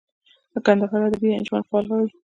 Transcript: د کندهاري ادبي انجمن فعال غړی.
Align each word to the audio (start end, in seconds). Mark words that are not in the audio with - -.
د 0.53 0.53
کندهاري 0.65 1.05
ادبي 1.07 1.29
انجمن 1.35 1.61
فعال 1.67 1.85
غړی. 1.91 2.09